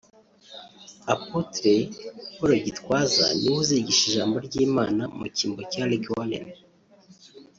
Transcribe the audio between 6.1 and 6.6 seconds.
Warren